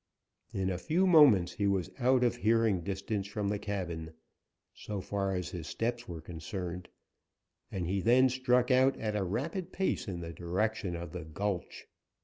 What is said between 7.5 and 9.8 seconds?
and he then struck out at a rapid